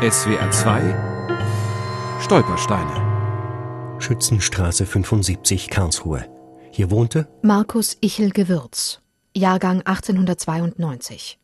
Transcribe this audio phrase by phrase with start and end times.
[0.00, 6.24] SWR 2 Stolpersteine Schützenstraße 75 Karlsruhe.
[6.70, 9.00] Hier wohnte Markus Ichel Gewürz,
[9.36, 11.40] Jahrgang 1892.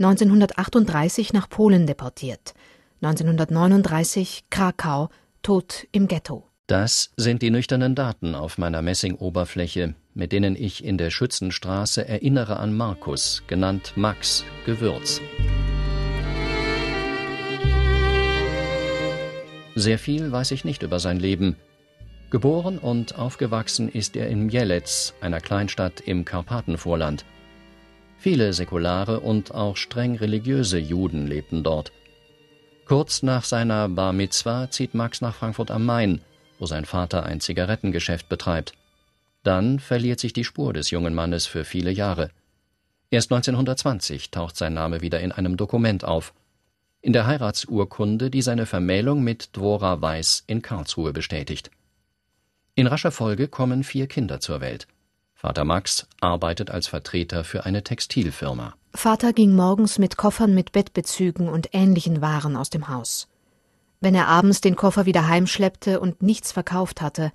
[0.00, 2.54] 1938 nach Polen deportiert.
[3.00, 5.08] 1939 Krakau,
[5.42, 6.48] tot im Ghetto.
[6.66, 12.56] Das sind die nüchternen Daten auf meiner Messingoberfläche, mit denen ich in der Schützenstraße erinnere
[12.56, 15.20] an Markus, genannt Max Gewürz.
[19.78, 21.54] Sehr viel weiß ich nicht über sein Leben.
[22.30, 27.24] Geboren und aufgewachsen ist er in Mielec, einer Kleinstadt im Karpatenvorland.
[28.18, 31.92] Viele säkulare und auch streng religiöse Juden lebten dort.
[32.86, 36.22] Kurz nach seiner Bar Mitzwa zieht Max nach Frankfurt am Main,
[36.58, 38.72] wo sein Vater ein Zigarettengeschäft betreibt.
[39.44, 42.30] Dann verliert sich die Spur des jungen Mannes für viele Jahre.
[43.10, 46.34] Erst 1920 taucht sein Name wieder in einem Dokument auf.
[47.00, 51.70] In der Heiratsurkunde, die seine Vermählung mit Dwora Weiß in Karlsruhe bestätigt.
[52.74, 54.88] In rascher Folge kommen vier Kinder zur Welt.
[55.34, 58.74] Vater Max arbeitet als Vertreter für eine Textilfirma.
[58.92, 63.28] Vater ging morgens mit Koffern mit Bettbezügen und ähnlichen Waren aus dem Haus.
[64.00, 67.32] Wenn er abends den Koffer wieder heimschleppte und nichts verkauft hatte,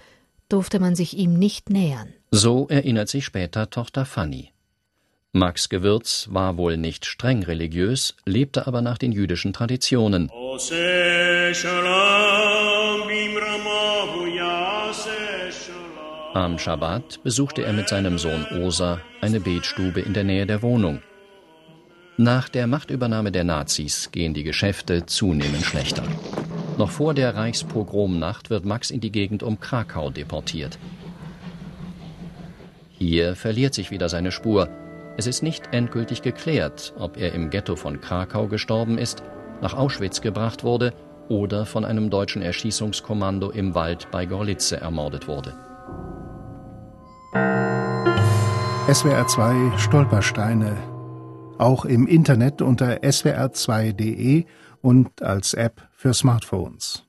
[0.49, 2.13] durfte man sich ihm nicht nähern.
[2.31, 4.52] So erinnert sich später Tochter Fanny.
[5.35, 10.29] Max Gewürz war wohl nicht streng religiös, lebte aber nach den jüdischen Traditionen.
[16.35, 21.01] Am Schabbat besuchte er mit seinem Sohn Osa eine Betstube in der Nähe der Wohnung.
[22.17, 26.03] Nach der Machtübernahme der Nazis gehen die Geschäfte zunehmend schlechter.
[26.77, 30.77] Noch vor der Reichspogromnacht wird Max in die Gegend um Krakau deportiert.
[32.99, 34.69] Hier verliert sich wieder seine Spur.
[35.15, 39.21] Es ist nicht endgültig geklärt, ob er im Ghetto von Krakau gestorben ist,
[39.61, 40.93] nach Auschwitz gebracht wurde
[41.29, 45.53] oder von einem deutschen Erschießungskommando im Wald bei Gorlitze ermordet wurde.
[48.91, 50.75] SWR 2 Stolpersteine.
[51.57, 54.45] Auch im Internet unter swr2.de
[54.81, 57.05] und als App für Smartphones.